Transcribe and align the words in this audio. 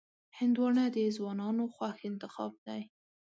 هندوانه 0.37 0.85
د 0.95 0.97
ځوانانو 1.15 1.63
خوښ 1.73 1.95
انتخاب 2.09 2.53
دی. 2.67 2.81